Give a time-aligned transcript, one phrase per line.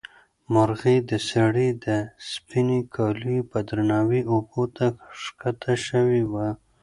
[0.53, 1.87] مرغۍ د سړي د
[2.31, 4.85] سپینې کالیو په درناوي اوبو ته
[5.21, 6.47] ښکته شوې وه.